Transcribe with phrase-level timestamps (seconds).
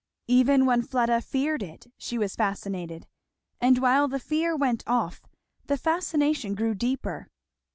[0.27, 3.05] Even when Fleda feared it she was fascinated;
[3.59, 5.21] and while the fear went off
[5.67, 7.27] the fascination grew deeper.